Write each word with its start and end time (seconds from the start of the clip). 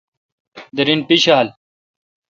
درین 0.75 0.99
پیڄھال۔ 1.07 1.47